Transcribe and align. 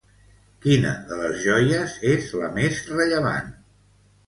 Quina 0.65 0.93
de 1.09 1.17
les 1.19 1.43
joies 1.43 1.95
és 2.15 2.33
la 2.41 2.51
més 2.59 2.83
rellevant? 2.97 3.57